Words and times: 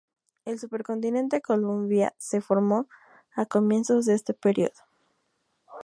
El 0.45 0.57
supercontinente 0.57 1.43
Columbia 1.43 2.15
se 2.17 2.41
formó 2.41 2.87
a 3.35 3.45
comienzos 3.45 4.07
de 4.07 4.15
este 4.15 4.33
período. 4.33 4.73